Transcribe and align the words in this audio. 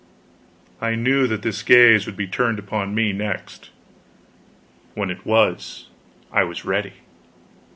I 0.81 0.95
knew 0.95 1.27
that 1.27 1.43
this 1.43 1.61
gaze 1.61 2.07
would 2.07 2.17
be 2.17 2.25
turned 2.25 2.57
upon 2.57 2.95
me, 2.95 3.13
next. 3.13 3.69
When 4.95 5.11
it 5.11 5.27
was, 5.27 5.89
I 6.31 6.43
was 6.43 6.65
ready. 6.65 6.93